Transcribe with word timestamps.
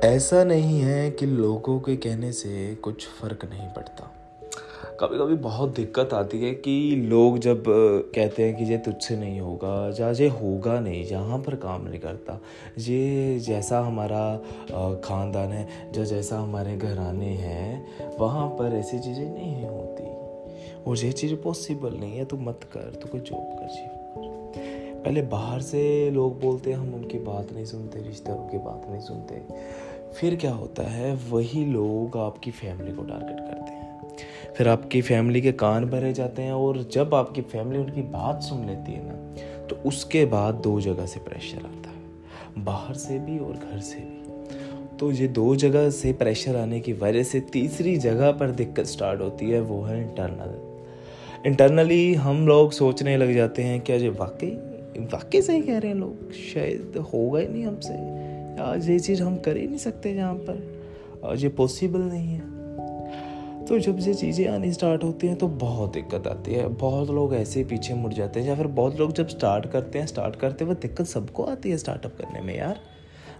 ऐसा 0.00 0.44
नहीं 0.44 0.80
है 0.80 1.10
कि 1.10 1.26
लोगों 1.26 1.80
के 1.80 1.96
कहने 1.96 2.32
से 2.32 2.74
कुछ 2.74 3.06
फ़र्क 3.06 3.44
नहीं 3.44 3.68
पड़ता। 3.68 4.10
कभी 5.00 5.18
कभी 5.18 5.34
बहुत 5.34 5.74
दिक्कत 5.76 6.14
आती 6.14 6.42
है 6.42 6.54
कि 6.54 7.06
लोग 7.08 7.38
जब 7.38 7.64
कहते 8.14 8.42
हैं 8.42 8.56
कि 8.56 8.64
ये 8.64 8.78
तुझसे 8.78 9.16
नहीं 9.16 9.40
होगा, 9.40 9.94
या 10.00 10.10
ये 10.10 10.28
होगा 10.28 10.80
नहीं, 10.80 11.04
यहाँ 11.04 11.38
पर 11.38 11.54
काम 11.54 11.88
नहीं 11.88 12.00
करता। 12.00 12.40
ये 12.78 13.38
जैसा 13.38 13.80
हमारा 13.80 14.36
ख़ानदान 15.04 15.52
है 15.52 15.92
जो 15.92 16.04
जैसा 16.04 16.38
हमारे 16.38 16.76
घराने 16.76 17.34
हैं, 17.34 17.86
वहाँ 18.18 18.48
पर 18.48 18.76
ऐसी 18.76 18.98
चीज़ें 18.98 19.34
नहीं 19.34 19.64
होती। 19.64 20.04
और 20.84 20.98
ये 20.98 21.12
चीज़ 21.12 21.34
पॉसिबल 21.34 21.96
नहीं 21.96 22.18
है, 22.18 22.24
तू 22.24 22.36
मत 22.36 22.60
कर, 22.72 22.98
तू 23.02 23.08
कोई 23.08 23.20
जॉब 23.20 23.58
कर, 23.58 23.68
जी। 23.68 24.01
पहले 25.04 25.22
बाहर 25.22 25.60
से 25.60 26.10
लोग 26.10 26.40
बोलते 26.40 26.70
हैं, 26.70 26.78
हम 26.78 26.94
उनकी 26.94 27.18
बात 27.18 27.52
नहीं 27.52 27.64
सुनते, 27.64 28.02
रिश्तेदारों 28.02 28.48
की 28.48 28.58
बात 28.58 28.86
नहीं 28.90 29.00
सुनते। 29.00 29.40
फिर 30.20 30.36
क्या 30.36 30.52
होता 30.52 30.82
है, 30.82 31.14
वही 31.30 31.64
लोग 31.64 32.16
आपकी 32.16 32.50
फैमिली 32.50 32.92
को 32.92 33.02
टारगेट 33.02 33.40
करते 33.40 33.72
हैं। 33.72 34.52
फिर 34.56 34.68
आपकी 34.68 35.00
फैमिली 35.02 35.40
के 35.40 35.52
कान 35.52 35.84
भरे 35.84 36.12
जाते 36.12 36.42
हैं 36.42 36.52
और 36.52 36.82
जब 36.92 37.14
आपकी 37.14 37.42
फैमिली 37.42 37.80
उनकी 37.80 38.02
बात 38.02 38.42
सुन 38.42 38.66
लेती 38.66 38.92
है 38.92 39.02
ना 39.06 39.66
तो 39.66 39.76
उसके 39.88 40.24
बाद 40.24 40.54
दो 40.54 40.80
जगह 40.80 41.06
से 41.06 41.20
प्रेशर 41.20 41.58
आता 41.58 41.90
है। 41.90 42.64
बाहर 42.64 42.94
से 42.94 43.18
भी 43.18 43.38
और 43.38 43.52
घर 43.52 43.80
से 43.80 44.00
भी। 44.00 44.98
तो 44.98 45.10
ये 45.12 45.28
दो 45.28 45.54
जगह 45.56 45.88
से 45.90 46.12
प्रेशर 46.12 46.56
आने 46.56 46.80
की 46.80 46.92
वजह 46.92 47.22
से 47.22 47.40
तीसरी 47.40 47.96
जगह 47.96 48.32
पर 48.32 48.50
दिक्कत 48.50 48.86
स्टार्ट 48.86 49.20
होती 49.20 49.50
है, 49.50 49.60
वो 49.60 49.82
है 49.82 50.00
इंटरनल 50.02 50.60
इंटरनली 51.46 52.14
हम 52.14 52.46
लोग 52.48 52.72
सोचने 52.72 53.16
लग 53.16 53.34
जाते 53.34 53.62
हैं 53.62 53.80
क्या 53.80 53.96
ये 53.96 54.08
वाकई 54.08 54.50
वाकई 54.98 55.40
सही 55.42 55.62
कह 55.62 55.78
रहे 55.78 55.92
हैं 55.92 55.98
लोग, 55.98 56.32
शायद 56.32 56.96
होगा 57.12 57.40
ही 57.40 57.48
नहीं 57.48 57.64
हमसे। 57.64 57.94
आज 58.62 58.88
ये 58.90 58.98
चीज़ 58.98 59.22
हम 59.22 59.36
कर 59.36 59.56
ही 59.56 59.66
नहीं 59.66 59.78
सकते 59.78 60.14
जहाँ 60.14 60.34
पर। 60.34 61.20
आज 61.24 61.42
ये 61.42 61.48
पॉसिबल 61.48 62.00
नहीं 62.00 62.28
है। 62.28 62.50
तो 63.66 63.78
जब 63.78 63.98
ये 64.00 64.14
चीज़ें 64.14 64.46
आनी 64.48 64.72
स्टार्ट 64.72 65.04
होती 65.04 65.26
हैं 65.26 65.36
तो 65.36 65.48
बहुत 65.48 65.92
दिक्कत 65.92 66.26
आती 66.26 66.54
है। 66.54 66.68
बहुत 66.68 67.10
लोग 67.10 67.34
ऐसे 67.34 67.60
ही 67.60 67.64
पीछे 67.66 67.94
मुड़ 67.94 68.12
जाते 68.12 68.40
हैं, 68.40 68.48
या 68.48 68.54
फिर 68.54 68.66
बहुत 68.66 68.98
लोग 69.00 69.12
जब 69.12 69.28
स्टार्ट 69.28 69.66
करते 69.66 69.98
हैं 69.98 70.06
स्टार्ट 70.06 70.36
करते 70.36 70.64
हुए 70.64 70.74
दिक्कत 70.74 71.06
सबको 71.06 71.42
आती 71.42 71.70
है 71.70 71.76
स्टार्टअप 71.78 72.16
करने 72.18 72.40
में 72.40 72.56
यार। 72.56 72.80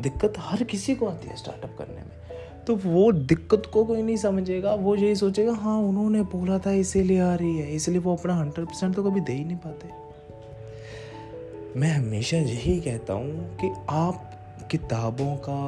दिक्कत 0.00 0.34
हर 0.38 0.62
किसी 0.62 0.94
को 0.94 1.06
आती 1.06 1.28
है 1.28 1.36
स्टार्टअप 1.36 1.76
करने 1.78 1.94
में। 1.94 2.64
तो 2.66 2.76
वो 2.76 3.12
दिक्कत 3.12 3.62
को 3.72 3.84
कोई 3.84 4.02
नहीं 4.02 4.16
समझेगा, 4.16 4.74
वो 4.74 4.96
यही 4.96 5.14
सोचेगा 5.14 5.52
हाँ 5.52 5.78
उन्होंने 5.78 6.22
बोला 6.22 6.58
था, 6.58 6.72
इसीलिए 6.72 7.20
आ 7.20 7.34
रही 7.34 7.58
है। 7.58 7.74
इसलिए 7.74 7.98
वो 7.98 8.16
अपना 8.16 8.34
हंड्रेड 8.34 8.66
परसेंट 8.66 8.94
तो 8.94 9.02
कभी 9.02 9.20
दे 9.20 9.32
ही 9.32 9.44
नहीं 9.44 9.56
पाते। 9.56 10.07
मैं 11.76 11.92
हमेशा 11.92 12.36
यही 12.36 12.80
कहता 12.80 13.12
हूँ 13.12 13.56
कि 13.56 13.70
आप 13.90 14.30
किताबों 14.70 15.36
का 15.48 15.58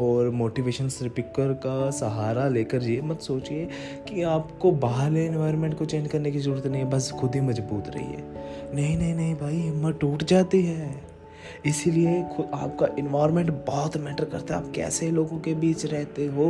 और 0.00 0.30
मोटिवेशन 0.30 0.88
स्पीकर 0.88 1.52
का 1.52 1.90
सहारा 1.90 2.48
लेकर 2.48 2.82
ये 2.82 3.00
मत 3.00 3.20
सोचिए 3.20 3.68
कि 4.08 4.22
आपको 4.22 4.72
बाहर 4.72 5.16
इन्वायरमेंट 5.16 5.78
को 5.78 5.84
चेंज 5.84 6.08
करने 6.08 6.30
की 6.30 6.38
ज़रूरत 6.38 6.66
नहीं 6.66 6.82
है, 6.82 6.90
बस 6.90 7.10
खुद 7.10 7.34
ही 7.34 7.40
मज़बूत 7.40 7.88
रहिए। 7.88 8.16
नहीं 8.74 8.96
नहीं 8.98 9.14
नहीं 9.14 9.34
भाई, 9.34 9.56
हिम्मत 9.56 9.98
टूट 10.00 10.22
जाती 10.22 10.62
है। 10.62 11.13
इसीलिए 11.66 12.22
खुद 12.36 12.50
आपका 12.54 12.86
इन्वायरमेंट 12.98 13.50
बहुत 13.66 13.96
मैटर 13.96 14.24
करता 14.24 14.56
है। 14.56 14.64
आप 14.64 14.72
कैसे 14.74 15.10
लोगों 15.10 15.38
के 15.38 15.54
बीच 15.54 15.84
रहते 15.86 16.26
हो? 16.26 16.46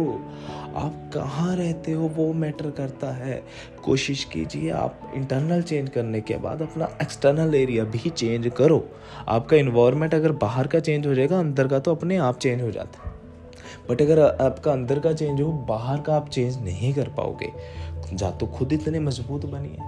आप 0.76 1.10
कहाँ 1.14 1.56
रहते 1.56 1.92
हो 1.92 2.08
वो 2.08 2.32
मैटर 2.32 2.70
करता 2.70 3.10
है। 3.10 3.42
कोशिश 3.84 4.24
कीजिए 4.24 4.70
आप 4.70 5.12
इंटरनल 5.14 5.62
चेंज 5.62 5.88
करने 5.88 6.20
के 6.20 6.36
बाद 6.36 6.62
अपना 6.62 6.88
एक्सटर्नल 7.02 7.54
एरिया 7.54 7.84
भी 7.84 8.10
चेंज 8.10 8.50
करो। 8.56 8.84
आपका 9.28 9.56
इन्वायरमेंट 9.56 10.14
अगर 10.14 10.32
बाहर 10.32 10.66
का 10.66 10.80
चेंज 10.80 11.06
हो 11.06 11.14
जाएगा, 11.14 11.38
अंदर 11.38 11.68
का 11.68 11.78
तो 11.78 11.94
अपने 11.94 12.16
आप 12.16 12.38
चेंज 12.38 12.62
हो 12.62 12.70
जाता 12.70 13.08
है। 13.08 13.12
बट 13.90 14.02
अगर 14.02 14.20
आपका 14.20 14.72
अंदर 14.72 14.98
का 14.98 15.12
चेंज 15.12 15.40
हो, 15.40 15.52
बाहर 15.68 16.00
का 16.00 16.16
आप 16.16 16.28
चेंज 16.28 16.62
नहीं 16.62 16.92
कर 16.94 17.08
पाओगे, 17.08 17.50
जा 18.12 18.30
तो 18.30 18.46
खुद 18.46 18.72
इतने 18.72 19.00
मज़बूत 19.00 19.46
बनिए। 19.46 19.78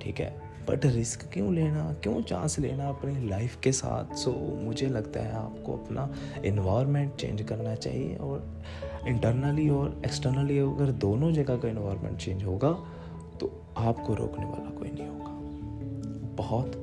ठीक 0.00 0.20
है? 0.20 0.49
बट 0.70 0.84
रिस्क 0.86 1.24
क्यों 1.32 1.52
लेना 1.54 1.82
क्यों 2.02 2.20
चांस 2.22 2.58
लेना 2.58 2.88
अपनी 2.88 3.28
लाइफ 3.28 3.58
के 3.60 3.72
साथ? 3.72 4.14
सो 4.14 4.30
so, 4.30 4.64
मुझे 4.64 4.88
लगता 4.88 5.20
है 5.20 5.32
आपको 5.34 5.72
अपना 5.74 6.08
इन्वायरमेंट 6.44 7.14
चेंज 7.14 7.42
करना 7.42 7.74
चाहिए 7.74 8.16
और 8.16 8.62
इंटरनली 9.06 9.68
और 9.68 10.00
एक्सटर्नली 10.06 10.58
अगर 10.58 10.90
दोनों 11.00 11.32
जगह 11.32 11.56
का 11.56 11.68
इन्वायरमेंट 11.68 12.18
चेंज 12.18 12.44
होगा 12.44 12.70
तो 13.40 13.52
आपको 13.78 14.14
रोकने 14.14 14.44
वाला 14.44 14.70
कोई 14.70 14.90
नहीं 14.90 15.08
होगा। 15.08 15.32
बहुत 16.36 16.76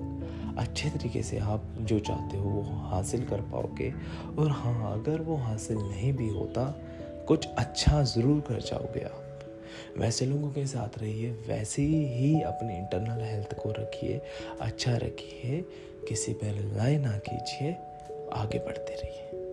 अच्छे 0.58 0.90
तरीके 0.90 1.22
से 1.24 1.38
आप 1.38 1.64
जो 1.82 2.00
चाहते 2.00 2.38
हो 2.38 2.50
वो 2.50 2.62
हासिल 2.90 3.26
कर 3.26 3.42
पाओगे। 3.42 3.94
और 4.40 4.52
हाँ 4.52 4.94
अगर 4.94 5.22
वो 5.22 5.36
हासिल 5.36 5.78
नहीं 5.78 6.12
भी 6.14 6.30
होता 6.30 6.64
कुछ 7.28 7.48
अच्छा 7.48 8.04
ज़रूर 8.06 8.40
कर 8.40 8.62
जाओगे 8.62 9.00
आप। 9.00 9.24
वैसे 9.98 10.26
लोगों 10.26 10.50
के 10.52 10.66
साथ 10.66 11.00
रहिए, 11.00 11.32
वैसे 11.32 11.82
ही 11.82 12.42
अपने 12.42 12.78
इंटरनल 12.78 13.22
हेल्थ 13.22 13.54
को 13.54 13.72
रखिए 13.72 14.22
अच्छा 14.62 14.98
रखिए, 14.98 15.66
किसी 16.08 16.34
पर 16.34 16.48
रिलाई 16.48 16.98
ना 16.98 17.18
कीजिए, 17.18 17.72
आगे 18.34 18.60
बढ़ते 18.60 18.94
रहिए। 18.94 19.47